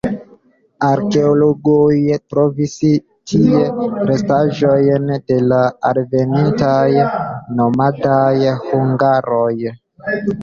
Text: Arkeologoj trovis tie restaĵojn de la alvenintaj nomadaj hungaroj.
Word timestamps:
Arkeologoj 0.87 1.97
trovis 2.33 2.77
tie 3.33 3.59
restaĵojn 4.09 5.05
de 5.31 5.37
la 5.51 5.61
alvenintaj 5.91 7.05
nomadaj 7.61 8.33
hungaroj. 8.65 9.53